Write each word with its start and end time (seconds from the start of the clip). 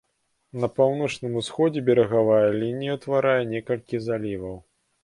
На 0.63 0.69
паўночным 0.77 1.35
усходзе 1.43 1.85
берагавая 1.91 2.43
лінія 2.61 2.99
ўтварае 2.99 3.39
некалькі 3.55 4.05
заліваў. 4.09 4.57